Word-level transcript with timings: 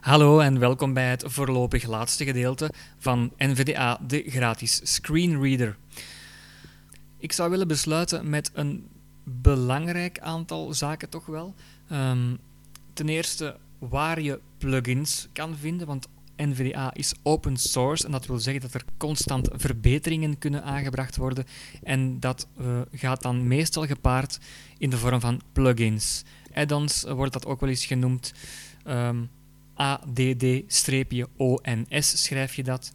Hallo 0.00 0.38
en 0.38 0.58
welkom 0.58 0.92
bij 0.92 1.10
het 1.10 1.24
voorlopig 1.26 1.86
laatste 1.86 2.24
gedeelte 2.24 2.70
van 2.98 3.32
NVDA, 3.36 4.00
de 4.06 4.22
gratis 4.26 4.80
screenreader. 4.82 5.76
Ik 7.18 7.32
zou 7.32 7.50
willen 7.50 7.68
besluiten 7.68 8.30
met 8.30 8.50
een 8.54 8.88
belangrijk 9.24 10.18
aantal 10.18 10.74
zaken 10.74 11.08
toch 11.08 11.26
wel. 11.26 11.54
Um, 11.92 12.38
ten 12.92 13.08
eerste 13.08 13.56
waar 13.78 14.20
je 14.20 14.40
plugins 14.58 15.28
kan 15.32 15.56
vinden, 15.56 15.86
want 15.86 16.08
NVDA 16.40 16.94
is 16.94 17.14
open 17.22 17.56
source 17.56 18.04
en 18.06 18.12
dat 18.12 18.26
wil 18.26 18.38
zeggen 18.38 18.62
dat 18.62 18.74
er 18.74 18.84
constant 18.96 19.48
verbeteringen 19.52 20.38
kunnen 20.38 20.64
aangebracht 20.64 21.16
worden 21.16 21.44
en 21.82 22.20
dat 22.20 22.48
uh, 22.60 22.80
gaat 22.92 23.22
dan 23.22 23.48
meestal 23.48 23.86
gepaard 23.86 24.38
in 24.78 24.90
de 24.90 24.98
vorm 24.98 25.20
van 25.20 25.40
plugins. 25.52 26.22
Add-ons 26.54 27.02
wordt 27.02 27.32
dat 27.32 27.46
ook 27.46 27.60
wel 27.60 27.68
eens 27.68 27.86
genoemd. 27.86 28.32
Um, 28.86 29.30
ADD-ONS 29.74 30.62
schrijf 32.22 32.54
je 32.54 32.62
dat. 32.62 32.92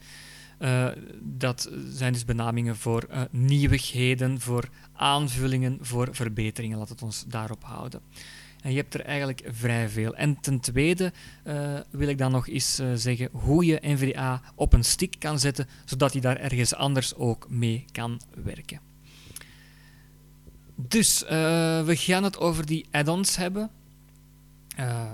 Uh, 0.59 0.88
dat 1.21 1.70
zijn 1.90 2.13
dus 2.13 2.26
benamingen 2.26 2.76
voor 2.76 3.07
nieuwigheden, 3.32 4.40
voor 4.40 4.70
aanvullingen, 4.93 5.77
voor 5.82 6.07
verbeteringen. 6.12 6.77
Laat 6.77 6.90
het 6.90 7.02
ons 7.02 7.26
daarop 7.27 7.63
houden. 7.63 8.02
En 8.66 8.72
je 8.72 8.78
hebt 8.78 8.94
er 8.94 9.02
eigenlijk 9.02 9.44
vrij 9.48 9.90
veel. 9.90 10.16
En 10.16 10.40
ten 10.40 10.60
tweede 10.60 11.14
uh, 11.48 11.80
wil 11.90 12.08
ik 12.08 12.18
dan 12.18 12.32
nog 12.32 12.48
eens 12.48 12.80
uh, 12.80 12.88
zeggen 12.96 13.30
hoe 13.32 13.66
je 13.66 13.80
NVDA 13.82 14.41
op 14.55 14.74
een 14.74 14.84
stick 14.84 15.16
kan 15.20 15.40
zetten, 15.40 15.68
zodat 15.84 16.12
hij 16.12 16.21
daar 16.21 16.38
ergens 16.38 16.76
anders 16.76 17.16
ook 17.16 17.49
mee 17.49 17.86
kan 17.91 18.21
werken. 18.43 18.80
Dus 20.76 21.24
uh, 21.24 21.30
we 21.84 21.96
gaan 21.96 22.24
het 22.24 22.38
over 22.38 22.66
die 22.66 22.86
add-ons 22.91 23.36
hebben. 23.36 23.70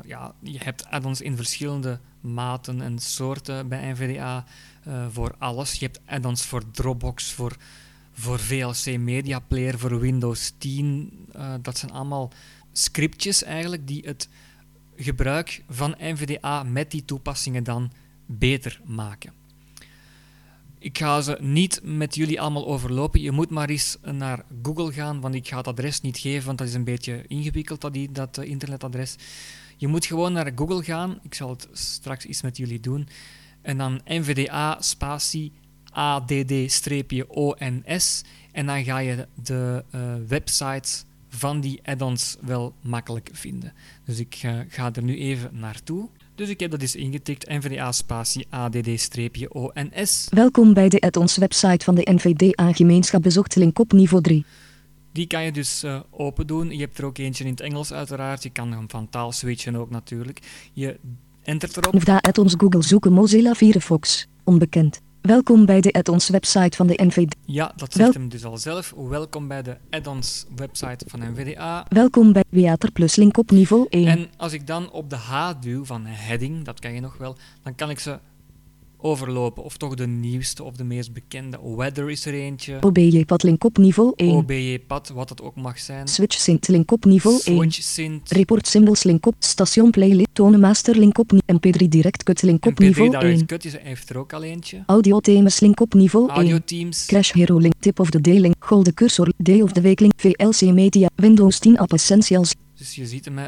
ja, 0.06 0.34
je 0.40 0.58
hebt 0.64 0.86
add-ons 0.86 1.22
in 1.22 1.36
verschillende 1.36 2.00
maten 2.22 2.82
en 2.82 3.00
soorten 3.00 3.68
bij 3.68 3.92
NVDA 3.92 4.46
voor 5.10 5.36
alles. 5.38 5.74
Je 5.74 5.86
hebt 5.86 6.02
add-ons 6.06 6.46
voor 6.46 6.72
Dropbox, 6.72 7.32
voor, 7.32 7.58
voor 8.12 8.40
VLC 8.40 8.98
Media 8.98 9.40
Player, 9.40 9.80
voor 9.80 10.00
Windows 10.00 10.54
10. 10.58 11.28
dat 11.62 11.78
zijn 11.78 11.92
allemaal 11.92 12.32
scriptjes 12.72 13.44
eigenlijk 13.44 13.88
die 13.88 14.02
het 14.06 14.30
gebruik 14.96 15.64
van 15.70 15.96
NVDA 15.98 16.64
met 16.64 16.92
die 16.92 17.06
toepassingen 17.06 17.64
dan 17.64 17.92
beter 18.26 18.82
maken. 18.86 19.34
Ik 20.80 20.98
ga 20.98 21.22
ze 21.22 21.38
niet 21.40 21.80
met 21.84 22.16
jullie 22.16 22.42
allemaal 22.42 22.68
overlopen. 22.68 23.22
Je 23.22 23.32
moet 23.32 23.50
maar 23.50 23.70
eens 23.70 23.98
naar 24.02 24.46
Google 24.62 24.94
gaan, 24.94 25.22
want 25.22 25.36
ik 25.36 25.48
ga 25.48 25.58
het 25.58 25.68
adres 25.68 26.02
niet 26.02 26.18
geven, 26.18 26.46
want 26.46 26.58
dat 26.58 26.68
is 26.68 26.74
een 26.74 26.84
beetje 26.84 27.24
ingewikkeld, 27.28 27.82
dat, 27.82 27.94
die, 27.94 28.12
dat 28.12 28.38
internetadres. 28.38 29.16
Je 29.78 29.88
moet 29.88 30.06
gewoon 30.06 30.34
naar 30.34 30.52
Google 30.56 30.84
gaan. 30.84 31.20
Ik 31.24 31.34
zal 31.34 31.50
het 31.50 31.68
straks 31.72 32.26
eens 32.26 32.42
met 32.42 32.58
jullie 32.58 32.80
doen. 32.80 33.08
En 33.62 33.78
dan 33.78 34.02
NVDA 34.06 34.82
spatie 34.82 35.52
ADD-ONS. 35.90 37.04
En 38.52 38.66
dan 38.66 38.84
ga 38.84 38.98
je 38.98 39.28
de 39.44 39.84
uh, 39.96 40.14
websites 40.28 41.06
van 41.34 41.62
die 41.62 41.80
add-ons 41.84 42.38
wel 42.42 42.74
makkelijk 42.82 43.30
vinden. 43.34 43.74
Dus 44.06 44.20
ik 44.20 44.36
ga, 44.36 44.66
ga 44.68 44.92
er 44.94 45.04
nu 45.04 45.18
even 45.18 45.50
naartoe. 45.54 46.10
Dus 46.36 46.50
ik 46.50 46.60
heb 46.60 46.72
dat 46.72 46.82
eens 46.82 46.96
ingetikt, 46.96 47.50
NVDA 47.50 47.92
spatie 47.92 48.48
ADD-ONS. 48.50 50.28
Welkom 50.30 50.74
bij 50.74 50.90
de 50.90 51.00
add-ons 51.00 51.38
website 51.38 51.86
van 51.86 51.96
de 51.96 52.12
NVDA-gemeenschap 52.12 53.22
bezocht 53.22 53.56
link 53.56 53.80
op 53.80 53.92
niveau 53.92 54.24
3. 54.24 54.46
Die 55.12 55.28
kan 55.28 55.44
je 55.44 55.52
dus 55.52 55.84
uh, 55.84 56.00
open 56.10 56.48
doen. 56.48 56.70
Je 56.70 56.80
hebt 56.80 56.98
er 56.98 57.06
ook 57.06 57.18
eentje 57.18 57.44
in 57.44 57.50
het 57.50 57.60
Engels 57.60 57.94
uiteraard. 57.94 58.44
Je 58.44 58.50
kan 58.50 58.72
hem 58.72 58.90
van 58.90 59.10
taal 59.10 59.32
switchen 59.32 59.76
ook 59.76 59.90
natuurlijk. 59.90 60.40
Je 60.74 61.00
entert 61.44 61.78
erop. 61.78 61.94
NVDA 61.94 62.22
add-ons 62.22 62.54
Google 62.58 62.82
zoeken 62.84 63.14
Mozilla 63.14 63.54
Firefox. 63.54 64.28
Onbekend. 64.44 65.02
Welkom 65.22 65.66
bij 65.66 65.82
de 65.82 65.92
add-ons 65.92 66.30
website 66.30 66.78
van 66.78 66.88
de 66.88 66.94
NVDA. 67.04 67.38
Ja, 67.46 67.74
dat 67.76 67.94
zegt 67.94 68.14
hem 68.14 68.30
dus 68.30 68.46
al 68.46 68.58
zelf. 68.58 68.94
Welkom 69.10 69.48
bij 69.48 69.62
de 69.62 69.78
add-ons 69.90 70.46
website 70.56 71.06
van 71.08 71.20
NVDA. 71.20 71.86
Welkom 71.90 72.34
bij 72.34 72.44
Weater 72.50 72.92
Plus 72.92 73.16
link 73.16 73.38
op 73.38 73.52
niveau 73.52 73.86
1. 73.90 74.08
En 74.08 74.30
als 74.38 74.54
ik 74.54 74.68
dan 74.68 74.92
op 74.92 75.10
de 75.10 75.16
H 75.16 75.52
duw 75.60 75.86
van 75.86 76.06
heading, 76.06 76.66
dat 76.66 76.80
kan 76.80 76.94
je 76.94 77.00
nog 77.00 77.18
wel, 77.18 77.36
dan 77.64 77.76
kan 77.76 77.90
ik 77.90 78.00
ze 78.00 78.20
overlopen. 79.02 79.64
Of 79.64 79.78
toch 79.78 79.96
de 79.96 80.08
nieuwste 80.08 80.64
of 80.64 80.76
de 80.76 80.84
meest 80.84 81.14
bekende. 81.14 81.60
Weather 81.76 82.10
is 82.10 82.26
er 82.26 82.34
eentje. 82.34 82.78
OBJ-pad 82.82 83.44
link 83.44 83.64
op 83.64 83.78
niveau 83.78 84.14
1. 84.16 84.30
OBJ-pad, 84.30 85.10
wat 85.10 85.30
het 85.30 85.42
ook 85.42 85.56
mag 85.56 85.80
zijn. 85.80 86.08
Switch 86.08 86.36
synth 86.36 86.68
link 86.68 86.92
op 86.92 87.06
niveau 87.06 87.42
1. 87.44 87.58
Switch 87.58 87.82
synth. 87.82 88.32
Report 88.32 88.68
symbols 88.68 89.04
link 89.04 89.26
op. 89.26 89.36
Station 89.40 89.92
playlist. 89.92 90.30
Tonemaster 90.34 90.98
link 90.98 91.18
op. 91.18 91.32
MP3 91.34 91.88
direct 91.88 92.24
cut 92.24 92.42
link 92.42 92.66
op 92.66 92.72
MP3 92.72 92.86
niveau 92.86 93.10
direct 93.10 93.40
1. 93.40 93.46
cut 93.46 93.66
is, 93.66 93.78
heeft 93.78 94.10
er 94.10 94.18
ook 94.18 94.34
al 94.34 94.44
eentje. 94.44 94.84
Audio 94.86 95.20
themes 95.20 95.60
link 95.60 95.80
op 95.80 95.94
niveau 95.94 96.28
1. 96.28 96.36
Audio 96.36 96.60
teams. 96.66 97.06
Crash 97.06 97.32
Hero 97.32 97.58
link. 97.58 97.74
Tip 97.80 98.00
of 98.00 98.10
the 98.10 98.22
day 98.22 98.40
link. 98.40 98.56
Golden 98.60 98.94
cursor. 98.94 99.34
Day 99.38 99.62
of 99.62 99.72
the 99.72 99.82
week 99.82 100.00
link. 100.00 100.14
VLC 100.16 100.62
Media. 100.62 101.10
Windows 101.16 101.60
10 101.60 101.78
App 101.78 101.94
Essentials. 101.94 102.54
Dus 102.78 102.96
je 102.96 103.06
ziet 103.06 103.26
hem, 103.26 103.38
uh, 103.38 103.46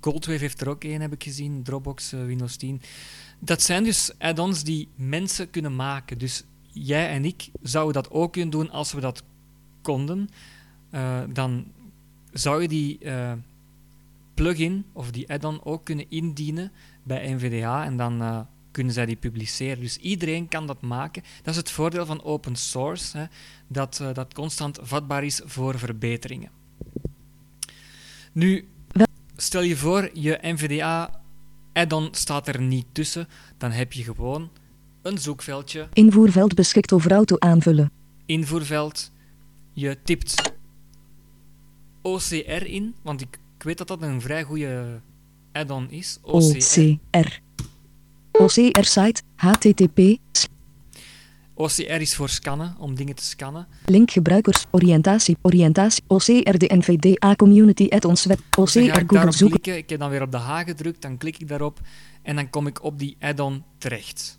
Goldwave 0.00 0.38
heeft 0.38 0.60
er 0.60 0.68
ook 0.68 0.84
één, 0.84 1.00
heb 1.00 1.12
ik 1.12 1.22
gezien. 1.22 1.62
Dropbox, 1.62 2.12
uh, 2.12 2.24
Windows 2.24 2.56
10. 2.56 2.80
Dat 3.38 3.62
zijn 3.62 3.84
dus 3.84 4.10
add-ons 4.18 4.64
die 4.64 4.88
mensen 4.94 5.50
kunnen 5.50 5.76
maken. 5.76 6.18
Dus 6.18 6.44
jij 6.72 7.08
en 7.08 7.24
ik 7.24 7.50
zouden 7.62 8.02
dat 8.02 8.10
ook 8.10 8.32
kunnen 8.32 8.50
doen 8.50 8.70
als 8.70 8.92
we 8.92 9.00
dat 9.00 9.22
konden. 9.82 10.28
Uh, 10.90 11.20
dan 11.32 11.72
zou 12.32 12.62
je 12.62 12.68
die 12.68 12.98
uh, 13.00 13.32
plugin 14.34 14.84
of 14.92 15.10
die 15.10 15.30
add-on 15.30 15.64
ook 15.64 15.84
kunnen 15.84 16.06
indienen 16.08 16.72
bij 17.02 17.32
NVDA 17.32 17.84
en 17.84 17.96
dan 17.96 18.22
uh, 18.22 18.40
kunnen 18.70 18.92
zij 18.92 19.06
die 19.06 19.16
publiceren. 19.16 19.80
Dus 19.80 19.96
iedereen 19.96 20.48
kan 20.48 20.66
dat 20.66 20.80
maken. 20.80 21.22
Dat 21.42 21.54
is 21.54 21.56
het 21.56 21.70
voordeel 21.70 22.06
van 22.06 22.22
open 22.22 22.56
source, 22.56 23.18
hè, 23.18 23.24
dat 23.66 24.02
dat 24.12 24.34
constant 24.34 24.78
vatbaar 24.82 25.24
is 25.24 25.40
voor 25.44 25.78
verbeteringen. 25.78 26.50
Nu, 28.32 28.68
stel 29.36 29.62
je 29.62 29.76
voor, 29.76 30.10
je 30.12 30.38
NVDA 30.42 31.17
add-on 31.78 32.08
staat 32.10 32.48
er 32.48 32.60
niet 32.60 32.86
tussen, 32.92 33.28
dan 33.58 33.70
heb 33.70 33.92
je 33.92 34.04
gewoon 34.04 34.50
een 35.02 35.18
zoekveldje. 35.18 35.88
Invoerveld 35.92 36.54
beschikt 36.54 36.92
over 36.92 37.12
auto 37.12 37.36
aanvullen. 37.38 37.90
Invoerveld. 38.26 39.10
Je 39.72 39.98
tipt 40.02 40.52
OCR 42.02 42.64
in, 42.64 42.94
want 43.02 43.20
ik, 43.20 43.38
ik 43.56 43.62
weet 43.62 43.78
dat 43.78 43.88
dat 43.88 44.02
een 44.02 44.20
vrij 44.20 44.42
goede 44.42 45.00
add-on 45.52 45.90
is. 45.90 46.18
OCR. 46.22 46.56
OCR. 46.56 47.40
OCR 48.32 48.84
site, 48.84 49.22
HTTP. 49.34 49.98
OCR 51.58 52.00
is 52.00 52.14
voor 52.14 52.28
scannen, 52.28 52.76
om 52.78 52.94
dingen 52.94 53.14
te 53.14 53.24
scannen. 53.24 53.66
Link 53.84 54.10
gebruikers, 54.10 54.64
oriëntatie, 54.70 55.36
oriëntatie, 55.42 56.02
OCR 56.06 56.58
de 56.58 56.70
NVDA 56.74 57.34
community 57.34 57.86
at 57.88 58.04
ons 58.04 58.24
web, 58.24 58.38
Dus 58.50 58.76
OCR 58.76 58.78
ik 58.78 58.92
Google 58.92 59.06
daarop 59.08 59.34
zoeken. 59.34 59.60
klikken. 59.60 59.82
Ik 59.82 59.90
heb 59.90 59.98
dan 59.98 60.10
weer 60.10 60.22
op 60.22 60.30
de 60.30 60.36
H 60.36 60.58
gedrukt, 60.64 61.02
dan 61.02 61.16
klik 61.16 61.38
ik 61.38 61.48
daarop 61.48 61.80
en 62.22 62.36
dan 62.36 62.50
kom 62.50 62.66
ik 62.66 62.82
op 62.82 62.98
die 62.98 63.16
add-on 63.20 63.62
terecht. 63.78 64.38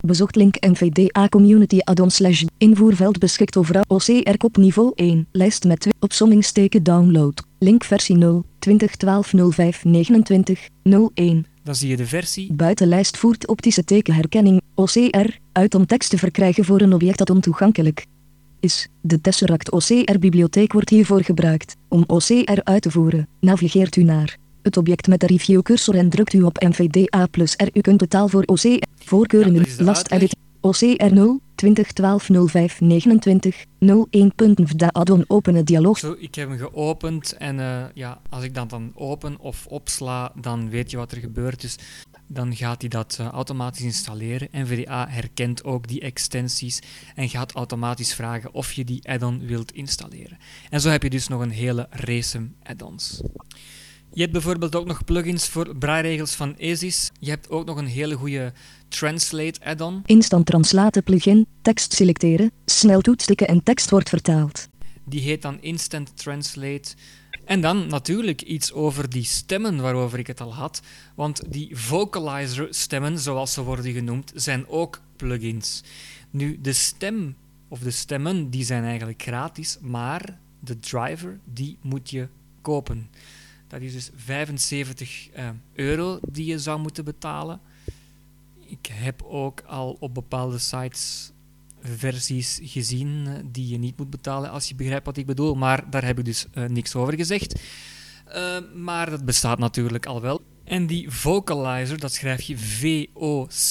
Bezocht 0.00 0.36
link 0.36 0.56
NVDA 0.60 1.28
community 1.28 1.78
add-on 1.80 2.10
slash 2.10 2.44
invoerveld 2.58 3.18
beschikt 3.18 3.56
over 3.56 3.80
OCR 3.86 4.36
kop 4.36 4.56
niveau 4.56 4.92
1. 4.94 5.26
Lijst 5.32 5.64
met 5.64 5.80
twee 5.80 5.94
opsommingsteken 5.98 6.82
download. 6.82 7.42
Link 7.58 7.84
versie 7.84 8.16
0, 8.16 8.44
2012 8.58 9.32
05 9.54 9.84
29 9.84 10.68
01. 11.14 11.46
Dan 11.62 11.74
zie 11.74 11.88
je 11.88 11.96
de 11.96 12.06
versie. 12.06 12.52
Buitenlijst 12.52 13.16
voert 13.16 13.46
optische 13.46 13.84
tekenherkenning, 13.84 14.60
OCR, 14.74 15.38
uit 15.52 15.74
om 15.74 15.86
tekst 15.86 16.10
te 16.10 16.18
verkrijgen 16.18 16.64
voor 16.64 16.80
een 16.80 16.92
object 16.92 17.18
dat 17.18 17.30
ontoegankelijk 17.30 18.06
is. 18.60 18.88
De 19.00 19.20
Tesseract 19.20 19.70
OCR-bibliotheek 19.70 20.72
wordt 20.72 20.88
hiervoor 20.88 21.22
gebruikt. 21.22 21.76
Om 21.88 22.04
OCR 22.06 22.60
uit 22.64 22.82
te 22.82 22.90
voeren, 22.90 23.28
navigeert 23.40 23.96
u 23.96 24.02
naar 24.02 24.36
het 24.62 24.76
object 24.76 25.06
met 25.06 25.20
de 25.20 25.26
review-cursor 25.26 25.94
en 25.94 26.10
drukt 26.10 26.32
u 26.32 26.42
op 26.42 26.60
NVDA 26.60 27.26
plus 27.26 27.54
R. 27.56 27.68
U 27.72 27.80
kunt 27.80 27.98
totaal 27.98 28.28
voor 28.28 28.42
OCR 28.42 28.82
voorkeuren 29.04 29.54
Ja, 29.54 29.62
de 29.76 29.84
last 29.84 30.10
edit. 30.10 30.36
OCR 30.60 31.14
0, 31.14 31.40
2012 31.60 32.28
05 32.48 32.80
29 32.80 33.64
01.VDA 33.78 34.88
add-on 34.88 35.24
openen 35.26 35.64
dialoog. 35.64 35.98
Zo, 35.98 36.16
ik 36.18 36.34
heb 36.34 36.48
hem 36.48 36.58
geopend 36.58 37.32
en 37.32 37.58
uh, 37.58 37.84
ja, 37.94 38.20
als 38.28 38.44
ik 38.44 38.54
dat 38.54 38.70
dan 38.70 38.92
open 38.94 39.38
of 39.38 39.66
opsla, 39.66 40.32
dan 40.34 40.70
weet 40.70 40.90
je 40.90 40.96
wat 40.96 41.12
er 41.12 41.18
gebeurt. 41.18 41.60
Dus 41.60 41.76
dan 42.26 42.56
gaat 42.56 42.80
hij 42.80 42.88
dat 42.88 43.18
uh, 43.20 43.26
automatisch 43.26 43.82
installeren. 43.82 44.48
NVDA 44.52 45.08
herkent 45.08 45.64
ook 45.64 45.88
die 45.88 46.00
extensies 46.00 46.80
en 47.14 47.28
gaat 47.28 47.52
automatisch 47.52 48.14
vragen 48.14 48.52
of 48.52 48.72
je 48.72 48.84
die 48.84 49.08
add-on 49.08 49.46
wilt 49.46 49.72
installeren. 49.72 50.38
En 50.70 50.80
zo 50.80 50.88
heb 50.88 51.02
je 51.02 51.10
dus 51.10 51.28
nog 51.28 51.40
een 51.40 51.50
hele 51.50 51.86
race 51.90 52.48
add-ons. 52.62 53.22
Je 54.12 54.20
hebt 54.20 54.32
bijvoorbeeld 54.32 54.74
ook 54.74 54.86
nog 54.86 55.04
plugins 55.04 55.48
voor 55.48 55.76
braairegels 55.76 56.34
van 56.34 56.56
ASIS. 56.60 57.10
Je 57.18 57.30
hebt 57.30 57.50
ook 57.50 57.66
nog 57.66 57.76
een 57.76 57.86
hele 57.86 58.14
goede 58.14 58.52
Translate 58.88 59.60
add-on. 59.64 60.02
Instant 60.06 60.46
translaten 60.46 61.02
plugin, 61.02 61.46
tekst 61.62 61.92
selecteren, 61.92 62.52
snel 62.64 63.00
toetstikken 63.00 63.46
en 63.48 63.62
tekst 63.62 63.90
wordt 63.90 64.08
vertaald. 64.08 64.68
Die 65.04 65.20
heet 65.20 65.42
dan 65.42 65.60
Instant 65.60 66.16
Translate. 66.16 66.94
En 67.44 67.60
dan 67.60 67.86
natuurlijk 67.86 68.42
iets 68.42 68.72
over 68.72 69.10
die 69.10 69.24
stemmen 69.24 69.80
waarover 69.80 70.18
ik 70.18 70.26
het 70.26 70.40
al 70.40 70.54
had. 70.54 70.82
Want 71.14 71.42
die 71.52 71.76
vocalizer 71.76 72.66
stemmen, 72.70 73.18
zoals 73.18 73.52
ze 73.52 73.62
worden 73.62 73.92
genoemd, 73.92 74.32
zijn 74.34 74.68
ook 74.68 75.00
plugins. 75.16 75.82
Nu, 76.30 76.58
de 76.60 76.72
stem 76.72 77.36
of 77.68 77.78
de 77.78 77.90
stemmen 77.90 78.50
die 78.50 78.64
zijn 78.64 78.84
eigenlijk 78.84 79.22
gratis, 79.22 79.78
maar 79.80 80.38
de 80.60 80.78
driver 80.78 81.38
die 81.44 81.78
moet 81.80 82.10
je 82.10 82.28
kopen. 82.62 83.08
Dat 83.70 83.80
is 83.80 83.92
dus 83.92 84.10
75 84.14 85.28
eh, 85.32 85.48
euro 85.74 86.18
die 86.30 86.46
je 86.46 86.58
zou 86.58 86.80
moeten 86.80 87.04
betalen. 87.04 87.60
Ik 88.58 88.86
heb 88.92 89.22
ook 89.22 89.60
al 89.60 89.96
op 90.00 90.14
bepaalde 90.14 90.58
sites 90.58 91.32
versies 91.80 92.58
gezien 92.62 93.26
eh, 93.26 93.34
die 93.50 93.68
je 93.68 93.78
niet 93.78 93.96
moet 93.96 94.10
betalen 94.10 94.50
als 94.50 94.68
je 94.68 94.74
begrijpt 94.74 95.06
wat 95.06 95.16
ik 95.16 95.26
bedoel, 95.26 95.54
maar 95.54 95.90
daar 95.90 96.04
heb 96.04 96.18
ik 96.18 96.24
dus 96.24 96.46
uh, 96.54 96.68
niks 96.68 96.94
over 96.94 97.14
gezegd. 97.14 97.60
Maar 98.74 99.10
dat 99.10 99.24
bestaat 99.24 99.58
natuurlijk 99.58 100.06
al 100.06 100.20
wel. 100.20 100.42
En 100.64 100.86
die 100.86 101.10
vocalizer, 101.10 101.98
dat 101.98 102.12
schrijf 102.12 102.42
je 102.42 102.58
V-O-C-A-L-I-Z-E-R. 102.58 103.64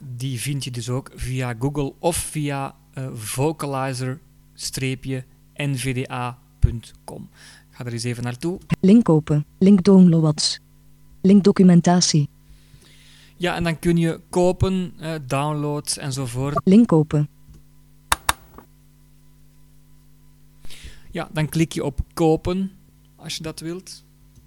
Die 0.00 0.40
vind 0.40 0.64
je 0.64 0.70
dus 0.70 0.88
ook 0.88 1.10
via 1.14 1.54
Google 1.58 1.94
of 1.98 2.16
via 2.16 2.74
vocalizer-nvda.com. 5.54 7.28
Ga 7.70 7.84
er 7.84 7.92
eens 7.92 8.04
even 8.04 8.22
naartoe. 8.22 8.58
Link 8.80 9.08
open, 9.08 9.44
link 9.58 9.82
downloads, 9.82 10.60
link 11.22 11.44
documentatie. 11.44 12.28
Ja, 13.36 13.54
en 13.54 13.64
dan 13.64 13.78
kun 13.78 13.96
je 13.96 14.20
kopen, 14.28 14.94
uh, 15.00 15.14
downloads 15.26 15.98
enzovoort. 15.98 16.60
Link 16.64 16.92
open. 16.92 17.28
Ja, 21.10 21.28
dan 21.32 21.48
klik 21.48 21.72
je 21.72 21.84
op 21.84 22.00
kopen 22.14 22.70
als 23.16 23.36
je 23.36 23.42
dat 23.42 23.60
wilt. 23.60 24.03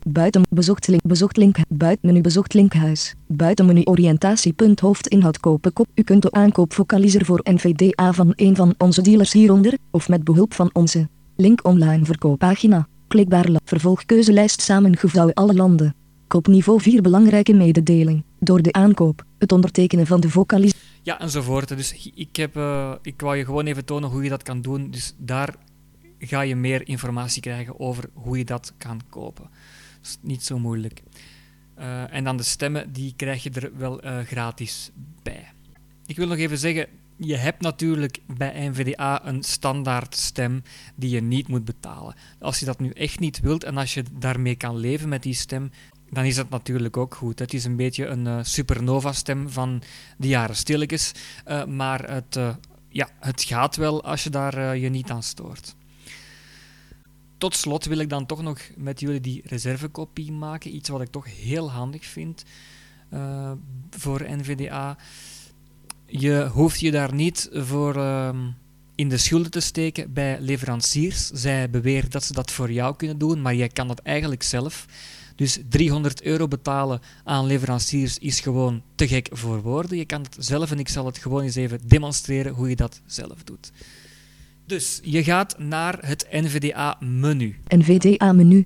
Buiten 0.09 0.41
bezocht 0.49 0.87
link, 0.87 1.01
bezocht 1.03 1.37
link, 1.37 1.57
buitenmenu 1.69 2.21
bezocht 2.21 2.53
linkhuis. 2.53 3.13
Buitenmenu 3.27 3.83
oriëntatiepunt 3.83 4.79
hoofdinhoud 4.79 5.39
kopen 5.39 5.73
kop. 5.73 5.87
U 5.95 6.03
kunt 6.03 6.21
de 6.21 6.31
aankoopvocalizer 6.31 7.25
voor 7.25 7.39
NVDA 7.43 8.13
van 8.13 8.33
een 8.35 8.55
van 8.55 8.75
onze 8.77 9.01
dealers 9.01 9.33
hieronder, 9.33 9.77
of 9.91 10.09
met 10.09 10.23
behulp 10.23 10.53
van 10.53 10.69
onze 10.73 11.07
link 11.35 11.65
online 11.65 12.05
verkooppagina. 12.05 12.87
Klikbaar 13.07 13.49
vervolgkeuzelijst 13.63 14.61
samengevouwen 14.61 15.33
alle 15.33 15.53
landen. 15.53 15.95
Kopniveau 16.27 16.81
4 16.81 17.01
belangrijke 17.01 17.53
mededeling. 17.53 18.23
Door 18.39 18.61
de 18.61 18.71
aankoop, 18.71 19.23
het 19.37 19.51
ondertekenen 19.51 20.07
van 20.07 20.19
de 20.19 20.29
vocalizer. 20.29 20.79
Ja, 21.03 21.19
enzovoort. 21.19 21.67
Dus 21.67 22.11
ik, 22.15 22.35
heb, 22.35 22.57
uh, 22.57 22.91
ik 23.01 23.21
wou 23.21 23.37
je 23.37 23.45
gewoon 23.45 23.65
even 23.65 23.85
tonen 23.85 24.09
hoe 24.09 24.23
je 24.23 24.29
dat 24.29 24.43
kan 24.43 24.61
doen. 24.61 24.91
Dus 24.91 25.15
daar 25.17 25.55
ga 26.19 26.41
je 26.41 26.55
meer 26.55 26.87
informatie 26.87 27.41
krijgen 27.41 27.79
over 27.79 28.09
hoe 28.13 28.37
je 28.37 28.45
dat 28.45 28.73
kan 28.77 29.01
kopen. 29.09 29.49
Is 30.01 30.17
niet 30.21 30.43
zo 30.43 30.59
moeilijk. 30.59 31.01
Uh, 31.79 32.13
en 32.13 32.23
dan 32.23 32.37
de 32.37 32.43
stemmen, 32.43 32.93
die 32.93 33.13
krijg 33.15 33.43
je 33.43 33.49
er 33.49 33.71
wel 33.77 34.05
uh, 34.05 34.19
gratis 34.19 34.91
bij. 35.23 35.51
Ik 36.05 36.15
wil 36.15 36.27
nog 36.27 36.37
even 36.37 36.57
zeggen, 36.57 36.87
je 37.17 37.35
hebt 37.35 37.61
natuurlijk 37.61 38.19
bij 38.37 38.67
NVDA 38.69 39.25
een 39.25 39.43
standaard 39.43 40.15
stem 40.15 40.63
die 40.95 41.09
je 41.09 41.21
niet 41.21 41.47
moet 41.47 41.65
betalen. 41.65 42.15
Als 42.39 42.59
je 42.59 42.65
dat 42.65 42.79
nu 42.79 42.89
echt 42.89 43.19
niet 43.19 43.39
wilt 43.39 43.63
en 43.63 43.77
als 43.77 43.93
je 43.93 44.03
daarmee 44.19 44.55
kan 44.55 44.77
leven 44.77 45.09
met 45.09 45.23
die 45.23 45.33
stem, 45.33 45.71
dan 46.09 46.23
is 46.25 46.35
dat 46.35 46.49
natuurlijk 46.49 46.97
ook 46.97 47.15
goed. 47.15 47.39
Het 47.39 47.53
is 47.53 47.65
een 47.65 47.75
beetje 47.75 48.05
een 48.05 48.25
uh, 48.25 48.39
supernova-stem 48.41 49.49
van 49.49 49.81
de 50.17 50.27
jaren 50.27 50.55
stilletjes, 50.55 51.11
maar 51.67 52.11
het, 52.11 52.39
ja, 52.89 53.09
het 53.19 53.43
gaat 53.43 53.75
wel 53.75 54.03
als 54.03 54.23
je 54.23 54.29
daar 54.29 54.77
je 54.77 54.89
niet 54.89 55.09
aan 55.09 55.23
stoort. 55.23 55.75
Tot 57.37 57.55
slot 57.55 57.85
wil 57.85 57.97
ik 57.97 58.09
dan 58.09 58.25
toch 58.25 58.41
nog 58.41 58.59
met 58.75 58.99
jullie 58.99 59.21
die 59.21 59.41
reservekopie 59.45 60.31
maken. 60.31 60.75
Iets 60.75 60.89
wat 60.89 61.01
ik 61.01 61.11
toch 61.11 61.25
heel 61.35 61.71
handig 61.71 62.05
vind 62.05 62.43
voor 63.89 64.25
NVDA. 64.29 64.97
Je 66.05 66.49
hoeft 66.51 66.79
je 66.79 66.91
daar 66.91 67.13
niet 67.13 67.49
voor 67.51 67.95
ehm, 67.95 68.37
in 68.95 69.09
de 69.09 69.17
schulden 69.17 69.51
te 69.51 69.59
steken 69.59 70.13
bij 70.13 70.37
leveranciers. 70.39 71.27
Zij 71.27 71.69
beweren 71.69 72.09
dat 72.09 72.23
ze 72.23 72.33
dat 72.33 72.51
voor 72.51 72.71
jou 72.71 72.95
kunnen 72.95 73.17
doen, 73.17 73.41
maar 73.41 73.55
jij 73.55 73.67
kan 73.67 73.87
dat 73.87 73.99
eigenlijk 73.99 74.43
zelf. 74.43 74.85
Dus 75.35 75.59
300 75.69 76.21
euro 76.21 76.47
betalen 76.47 77.01
aan 77.23 77.45
leveranciers 77.45 78.17
is 78.17 78.39
gewoon 78.39 78.81
te 78.95 79.07
gek 79.07 79.29
voor 79.31 79.61
woorden. 79.61 79.97
Je 79.97 80.05
kan 80.05 80.21
het 80.21 80.35
zelf 80.39 80.71
en 80.71 80.79
ik 80.79 80.89
zal 80.89 81.05
het 81.05 81.17
gewoon 81.17 81.43
eens 81.43 81.55
even 81.55 81.87
demonstreren 81.87 82.53
hoe 82.53 82.69
je 82.69 82.75
dat 82.75 83.01
zelf 83.05 83.43
doet. 83.43 83.71
Dus 84.67 84.99
je 85.03 85.23
gaat 85.23 85.59
naar 85.59 85.97
het 86.01 86.27
NVDA-menu. 86.31 87.55
NVDA-menu. 87.67 88.65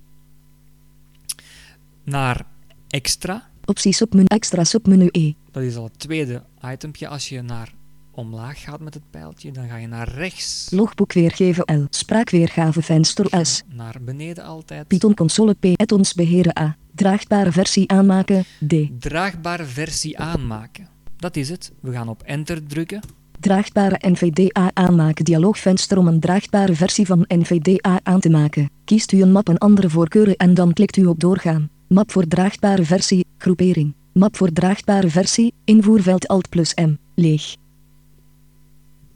Naar 2.04 2.46
extra. 2.88 3.50
Opties 3.66 3.98
submenu, 3.98 4.26
extra 4.28 4.64
submenu 4.64 5.08
E. 5.12 5.34
Dat 5.52 5.64
is 5.64 5.76
al 5.76 5.84
het 5.84 6.00
tweede 6.00 6.44
itempje. 6.66 7.08
Als 7.08 7.30
je 7.30 7.42
naar 7.42 7.74
omlaag 8.12 8.62
gaat 8.62 8.80
met 8.80 8.94
het 8.94 9.04
pijltje, 9.10 9.52
dan 9.52 9.68
ga 9.68 9.78
je 9.78 9.88
naar 9.88 10.10
rechts. 10.10 10.68
Logboek 10.72 11.14
weergeven 11.14 11.82
L. 11.82 11.86
Spraakweergave 11.90 12.82
venster 12.82 13.46
S. 13.46 13.62
Naar 13.68 13.98
beneden 14.02 14.44
altijd. 14.44 14.88
Python 14.88 15.14
console 15.14 15.54
P. 15.54 15.66
Ettons 15.76 16.14
beheren 16.14 16.60
A. 16.60 16.78
Draagbare 16.96 17.52
versie 17.52 17.90
aanmaken 17.92 18.46
D. 18.68 18.74
Draagbare 19.00 19.66
versie 19.66 20.20
aanmaken. 20.20 20.88
Dat 21.18 21.36
is 21.36 21.50
het. 21.50 21.72
We 21.80 21.92
gaan 21.92 22.10
op 22.10 22.22
enter 22.24 22.68
drukken. 22.68 23.02
Draagbare 23.42 23.98
NVDA 24.00 24.72
aanmaken 24.74 25.26
dialoogvenster 25.26 25.98
om 25.98 26.08
een 26.08 26.20
draagbare 26.20 26.76
versie 26.76 27.06
van 27.06 27.26
NVDA 27.28 28.00
aan 28.04 28.20
te 28.20 28.30
maken. 28.30 28.70
Kiest 28.86 29.12
u 29.12 29.22
een 29.22 29.32
map 29.32 29.50
en 29.50 29.58
andere 29.58 29.90
voorkeuren 29.90 30.36
en 30.36 30.54
dan 30.54 30.74
klikt 30.74 30.98
u 30.98 31.06
op 31.06 31.20
doorgaan. 31.20 31.70
Map 31.88 32.12
voor 32.12 32.28
draagbare 32.28 32.84
versie, 32.84 33.26
groepering. 33.38 33.94
Map 34.14 34.38
voor 34.38 34.52
draagbare 34.52 35.10
versie, 35.10 35.54
invoerveld 35.66 36.28
Alt 36.28 36.50
plus 36.50 36.74
M, 36.74 36.96
leeg. 37.16 37.56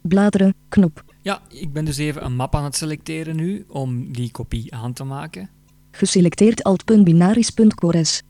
Bladeren, 0.02 0.54
knop. 0.68 1.04
Ja, 1.22 1.40
ik 1.48 1.72
ben 1.72 1.84
dus 1.84 1.96
even 1.96 2.24
een 2.24 2.36
map 2.36 2.54
aan 2.54 2.64
het 2.64 2.76
selecteren 2.76 3.36
nu 3.36 3.64
om 3.68 4.12
die 4.12 4.30
kopie 4.30 4.74
aan 4.74 4.92
te 4.92 5.04
maken. 5.04 5.50
Geselecteerd 5.90 6.62
alt.binaris.cores. 6.62 8.22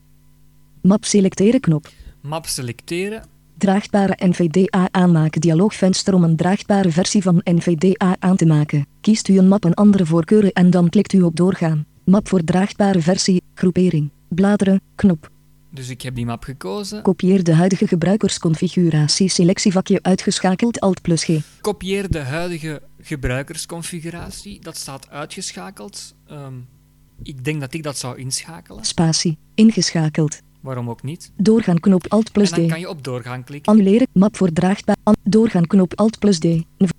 Map 0.83 1.05
selecteren 1.05 1.61
knop. 1.61 1.89
Map 2.21 2.47
selecteren. 2.47 3.35
Draagbare 3.59 4.17
NVDA 4.19 4.89
aanmaken 4.91 5.41
dialoogvenster 5.41 6.15
om 6.15 6.25
een 6.25 6.37
draagbare 6.37 6.91
versie 6.91 7.23
van 7.23 7.41
NVDA 7.45 8.17
aan 8.19 8.37
te 8.37 8.47
maken. 8.47 8.87
Kiest 9.01 9.29
u 9.29 9.39
een 9.39 9.49
map 9.49 9.65
en 9.65 9.75
andere 9.75 10.07
voorkeuren 10.07 10.53
en 10.53 10.71
dan 10.71 10.89
klikt 10.89 11.13
u 11.13 11.23
op 11.23 11.37
doorgaan. 11.37 11.87
Map 12.05 12.29
voor 12.29 12.45
draagbare 12.45 13.01
versie, 13.01 13.43
groepering. 13.55 14.11
Bladeren, 14.29 14.81
knop. 14.95 15.31
Dus 15.71 15.89
ik 15.89 16.03
heb 16.03 16.15
die 16.15 16.27
map 16.27 16.43
gekozen. 16.43 17.03
Kopieer 17.03 17.45
de 17.45 17.55
huidige 17.55 17.87
gebruikersconfiguratie 17.87 19.29
selectievakje 19.29 19.99
uitgeschakeld 20.03 20.81
Alt 20.81 21.03
plus 21.03 21.25
G. 21.25 21.29
Kopieer 21.61 22.11
de 22.11 22.19
huidige 22.19 22.83
gebruikersconfiguratie. 23.01 24.61
Dat 24.61 24.77
staat 24.77 25.11
uitgeschakeld. 25.11 26.15
Um, 26.31 26.69
ik 27.23 27.45
denk 27.45 27.61
dat 27.61 27.75
ik 27.75 27.83
dat 27.83 27.99
zou 27.99 28.19
inschakelen. 28.19 28.85
Spatie. 28.85 29.39
Ingeschakeld. 29.55 30.41
Waarom 30.67 30.91
ook 30.91 31.03
niet? 31.03 31.33
Doorgaan 31.37 31.81
knop 31.81 32.07
Alt 32.09 32.33
plus 32.33 32.51
D. 32.51 32.53
En 32.53 32.61
dan 32.61 32.69
kan 32.69 32.81
je 32.81 32.89
op 32.89 33.05
doorgaan 33.05 33.45
klikken. 33.45 33.73
Annuleren. 33.73 34.07
Map 34.13 34.37
voor 34.37 34.53
draagbaar. 34.53 34.97
An 35.03 35.17
doorgaan 35.25 35.67
knop 35.67 35.93
Alt 35.95 36.19
plus 36.19 36.39
D. 36.39 36.47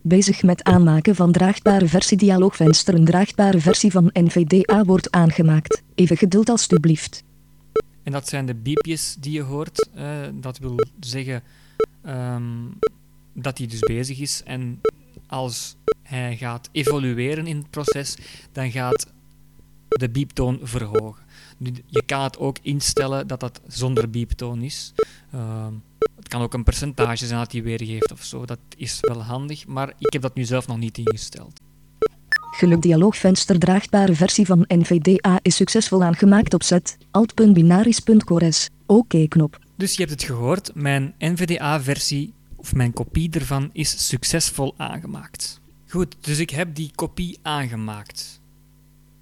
Bezig 0.01 0.43
met 0.43 0.63
aanmaken 0.63 1.15
van 1.15 1.31
draagbare 1.31 1.87
versie 1.87 2.17
dialoogvenster. 2.17 2.93
Een 2.93 3.05
draagbare 3.05 3.59
versie 3.59 3.91
van 3.91 4.09
NVDA 4.13 4.83
wordt 4.83 5.11
aangemaakt. 5.11 5.83
Even 5.95 6.17
geduld 6.17 6.49
alstublieft. 6.49 7.23
En 8.03 8.11
dat 8.11 8.27
zijn 8.27 8.45
de 8.45 8.55
biepjes 8.55 9.15
die 9.19 9.31
je 9.31 9.41
hoort. 9.41 9.89
Uh, 9.97 10.03
dat 10.33 10.57
wil 10.57 10.75
zeggen 10.99 11.43
um, 12.05 12.79
dat 13.33 13.57
hij 13.57 13.67
dus 13.67 13.79
bezig 13.79 14.19
is. 14.19 14.41
En 14.45 14.81
als 15.27 15.75
hij 16.03 16.37
gaat 16.37 16.69
evolueren 16.71 17.47
in 17.47 17.57
het 17.57 17.69
proces, 17.69 18.17
dan 18.51 18.71
gaat 18.71 19.07
de 19.87 20.09
bieptoon 20.09 20.59
verhogen. 20.63 21.25
Je 21.85 22.03
kan 22.05 22.23
het 22.23 22.37
ook 22.37 22.57
instellen 22.61 23.27
dat 23.27 23.39
dat 23.39 23.61
zonder 23.67 24.09
bieptoon 24.09 24.61
is. 24.61 24.93
Uh, 25.35 25.67
het 26.15 26.27
kan 26.27 26.41
ook 26.41 26.53
een 26.53 26.63
percentage 26.63 27.25
zijn 27.25 27.39
dat 27.39 27.51
hij 27.51 27.63
weergeeft 27.63 28.11
of 28.11 28.23
zo. 28.23 28.45
Dat 28.45 28.59
is 28.77 28.97
wel 29.01 29.23
handig, 29.23 29.67
maar 29.67 29.93
ik 29.97 30.13
heb 30.13 30.21
dat 30.21 30.35
nu 30.35 30.43
zelf 30.43 30.67
nog 30.67 30.77
niet 30.77 30.97
ingesteld. 30.97 31.59
Geluk 32.51 32.81
dialoogvenster 32.81 33.59
draagbare 33.59 34.15
versie 34.15 34.45
van 34.45 34.65
NVDA 34.67 35.39
is 35.41 35.55
succesvol 35.55 36.03
aangemaakt 36.03 36.53
op 36.53 36.63
zet. 36.63 36.97
alt.binaris.cores. 37.11 38.69
Oké 38.85 39.27
knop. 39.27 39.59
Dus 39.75 39.91
je 39.93 39.99
hebt 39.99 40.11
het 40.11 40.23
gehoord, 40.23 40.75
mijn 40.75 41.13
NVDA-versie 41.19 42.33
of 42.55 42.73
mijn 42.73 42.93
kopie 42.93 43.29
ervan 43.31 43.69
is 43.73 44.07
succesvol 44.07 44.73
aangemaakt. 44.77 45.61
Goed, 45.87 46.15
dus 46.19 46.39
ik 46.39 46.49
heb 46.49 46.75
die 46.75 46.91
kopie 46.95 47.39
aangemaakt. 47.41 48.41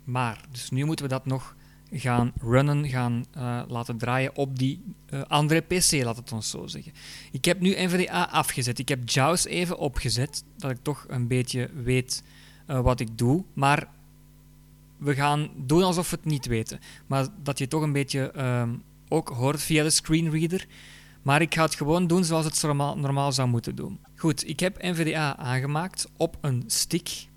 Maar, 0.03 0.45
dus 0.51 0.69
nu 0.69 0.85
moeten 0.85 1.05
we 1.05 1.11
dat 1.11 1.25
nog 1.25 1.55
gaan 1.91 2.33
runnen, 2.41 2.87
gaan 2.87 3.25
uh, 3.37 3.61
laten 3.67 3.97
draaien 3.97 4.35
op 4.35 4.57
die 4.57 4.83
uh, 5.09 5.21
andere 5.27 5.61
PC, 5.61 5.91
laat 6.03 6.17
het 6.17 6.31
ons 6.31 6.49
zo 6.49 6.67
zeggen. 6.67 6.93
Ik 7.31 7.45
heb 7.45 7.59
nu 7.59 7.69
NVDA 7.69 8.29
afgezet. 8.31 8.79
Ik 8.79 8.89
heb 8.89 9.09
JAWS 9.09 9.45
even 9.45 9.77
opgezet, 9.77 10.43
dat 10.57 10.71
ik 10.71 10.77
toch 10.81 11.05
een 11.07 11.27
beetje 11.27 11.69
weet 11.83 12.23
uh, 12.67 12.79
wat 12.79 12.99
ik 12.99 13.17
doe. 13.17 13.43
Maar 13.53 13.87
we 14.97 15.13
gaan 15.13 15.49
doen 15.55 15.83
alsof 15.83 16.09
we 16.09 16.15
het 16.15 16.25
niet 16.25 16.45
weten. 16.45 16.79
Maar 17.07 17.27
dat 17.43 17.57
je 17.57 17.67
toch 17.67 17.81
een 17.81 17.91
beetje 17.91 18.31
ehm, 18.31 18.75
ook 19.07 19.29
hoort 19.29 19.61
via 19.61 19.83
de 19.83 19.89
screenreader. 19.89 20.65
Maar 21.21 21.41
ik 21.41 21.53
ga 21.53 21.63
het 21.63 21.75
gewoon 21.75 22.07
doen 22.07 22.23
zoals 22.23 22.45
het 22.45 22.61
normaal 22.95 23.31
zou 23.31 23.47
moeten 23.47 23.75
doen. 23.75 23.99
Goed, 24.15 24.47
ik 24.47 24.59
heb 24.59 24.81
NVDA 24.81 25.37
aangemaakt 25.37 26.07
op 26.17 26.37
een 26.41 26.63
stick. 26.67 27.27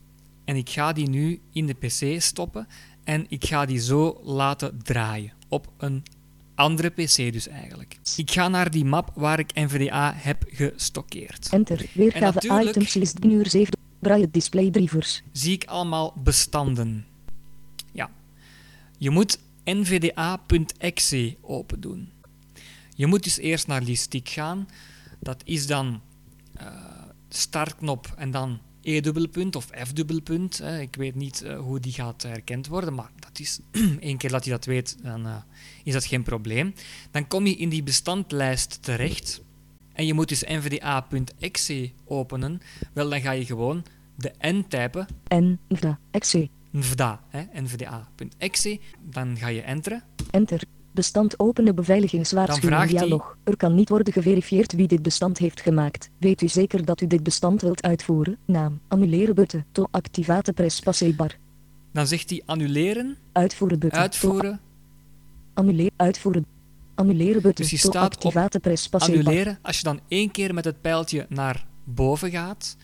En 0.44 0.56
ik 0.56 0.68
ga 0.68 0.92
die 0.92 1.08
nu 1.08 1.40
in 1.52 1.66
de 1.66 1.74
PC 1.74 2.22
stoppen. 2.22 2.66
En 3.08 3.26
ik 3.28 3.44
ga 3.44 3.66
die 3.66 3.78
zo 3.78 4.20
laten 4.24 4.82
draaien. 4.82 5.32
Op 5.48 5.72
een 5.78 6.02
andere 6.54 6.88
PC 6.88 7.16
dus 7.32 7.48
eigenlijk. 7.48 7.98
Ik 8.16 8.30
ga 8.30 8.48
naar 8.48 8.70
die 8.70 8.84
map 8.84 9.10
waar 9.14 9.38
ik 9.38 9.54
NVDA 9.54 10.12
heb 10.16 10.44
gestockeerd. 10.48 11.48
Enter. 11.50 11.86
Weergave 11.94 12.62
items 12.68 12.94
list 12.94 13.24
uur 13.24 13.50
7. 13.50 13.78
Braille 13.98 14.30
display 14.30 14.70
drivers. 14.70 15.22
Zie 15.32 15.52
ik 15.52 15.64
allemaal 15.64 16.14
bestanden. 16.16 17.06
Ja. 17.92 18.10
Je 18.98 19.10
moet 19.10 19.38
nvda.exe 19.64 21.36
open 21.40 21.80
doen. 21.80 22.12
Je 22.94 23.06
moet 23.06 23.24
dus 23.24 23.38
eerst 23.38 23.66
naar 23.66 23.84
die 23.84 23.96
stick 23.96 24.28
gaan. 24.28 24.68
Dat 25.20 25.42
is 25.44 25.66
dan 25.66 26.00
uh, 26.60 26.66
startknop 27.28 28.12
en 28.16 28.30
dan 28.30 28.60
E-dubbelpunt 28.88 29.56
of 29.56 29.68
F-dubbelpunt. 29.84 30.62
Ik 30.80 30.96
weet 30.96 31.14
niet 31.14 31.42
uh, 31.44 31.58
hoe 31.58 31.80
die 31.80 31.92
gaat 31.92 32.22
herkend 32.22 32.66
worden, 32.66 32.94
maar 32.94 33.10
dat 33.18 33.38
is 33.38 33.60
één 34.00 34.16
keer 34.16 34.30
dat 34.30 34.44
je 34.44 34.50
dat 34.50 34.64
weet, 34.64 34.96
dan 35.02 35.26
uh, 35.26 35.36
is 35.84 35.92
dat 35.92 36.04
geen 36.04 36.22
probleem. 36.22 36.74
Dan 37.10 37.26
kom 37.26 37.46
je 37.46 37.56
in 37.56 37.68
die 37.68 37.82
bestandlijst 37.82 38.82
terecht 38.82 39.42
en 39.92 40.06
je 40.06 40.14
moet 40.14 40.28
dus 40.28 40.42
nvda.exe 40.42 41.90
openen. 42.04 42.60
Wel, 42.92 43.08
dan 43.08 43.20
ga 43.20 43.30
je 43.30 43.44
gewoon 43.44 43.84
de 44.16 44.32
n 44.46 44.64
typen. 44.68 45.06
nvda.exe. 45.28 46.48
nvda, 46.70 47.20
nvda.exe. 47.52 48.78
Dan 49.00 49.36
ga 49.36 49.48
je 49.48 49.60
enteren. 49.60 50.02
Enter. 50.30 50.62
Bestand 50.98 51.38
openen 51.38 51.74
beveiligingswaarschuwing 51.74 52.90
dialog. 52.90 53.36
Er 53.44 53.56
kan 53.56 53.74
niet 53.74 53.88
worden 53.88 54.12
geverifieerd 54.12 54.72
wie 54.72 54.86
dit 54.86 55.02
bestand 55.02 55.38
heeft 55.38 55.60
gemaakt. 55.60 56.10
Weet 56.18 56.42
u 56.42 56.48
zeker 56.48 56.84
dat 56.84 57.00
u 57.00 57.06
dit 57.06 57.22
bestand 57.22 57.60
wilt 57.60 57.82
uitvoeren? 57.82 58.38
Naam. 58.44 58.80
Annuleren 58.88 59.34
button. 59.34 59.64
To 59.72 59.86
activate 59.90 60.52
press 60.52 60.82
bar. 61.16 61.36
Dan 61.92 62.06
zegt 62.06 62.30
hij 62.30 62.42
annuleren. 62.46 63.16
Uitvoeren 63.32 63.78
button. 63.78 63.98
Uitvoeren. 63.98 64.60
Annuleren. 65.54 65.92
Uitvoeren. 65.96 66.46
Annuleren 66.94 67.42
button. 67.42 67.64
Dus 67.64 67.70
je 67.70 67.76
staat 67.88 68.14
activate 68.14 68.60
press 68.60 68.90
annuleren. 68.90 69.58
Als 69.62 69.76
je 69.76 69.82
dan 69.82 70.00
één 70.08 70.30
keer 70.30 70.54
met 70.54 70.64
het 70.64 70.80
pijltje 70.80 71.26
naar 71.28 71.66
boven 71.84 72.30
gaat, 72.30 72.76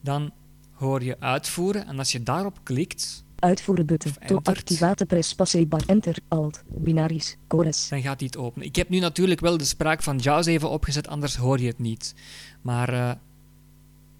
dan 0.00 0.30
hoor 0.72 1.02
je 1.02 1.20
uitvoeren. 1.20 1.86
En 1.86 1.98
als 1.98 2.12
je 2.12 2.22
daarop 2.22 2.58
klikt, 2.62 3.24
Uitvoeren 3.38 3.86
button. 3.86 4.12
To 4.26 4.40
activate 4.42 5.06
press 5.06 5.34
bar. 5.68 5.82
Enter. 5.86 6.16
Alt. 6.28 6.62
Binaries. 6.66 7.36
Chorus. 7.48 7.88
Dan 7.88 8.02
gaat 8.02 8.18
hij 8.18 8.26
het 8.26 8.36
openen. 8.36 8.66
Ik 8.66 8.76
heb 8.76 8.88
nu 8.88 8.98
natuurlijk 8.98 9.40
wel 9.40 9.56
de 9.56 9.64
spraak 9.64 10.02
van 10.02 10.18
JAWS 10.18 10.46
even 10.46 10.70
opgezet, 10.70 11.08
anders 11.08 11.36
hoor 11.36 11.60
je 11.60 11.66
het 11.66 11.78
niet. 11.78 12.14
Maar 12.62 12.92
uh, 12.92 13.10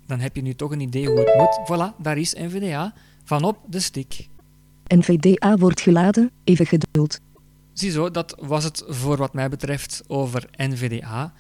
dan 0.07 0.21
heb 0.21 0.37
je 0.37 0.43
nu 0.43 0.55
toch 0.55 0.71
een 0.71 0.81
idee 0.81 1.07
hoe 1.07 1.19
het 1.19 1.35
moet. 1.37 1.79
Voilà, 1.79 2.03
daar 2.03 2.19
is 2.19 2.35
NVDA. 2.35 2.95
Vanop 3.25 3.59
de 3.67 3.81
stick. 3.81 4.29
NVDA 4.87 5.57
wordt 5.57 5.81
geladen. 5.81 6.31
Even 6.45 6.67
geduld. 6.67 7.21
Ziezo, 7.73 8.11
dat 8.11 8.37
was 8.39 8.65
het 8.65 8.85
voor 8.87 9.17
wat 9.17 9.35
mij 9.35 9.49
betreft 9.49 10.03
over 10.07 10.49
NVDA. 10.57 11.33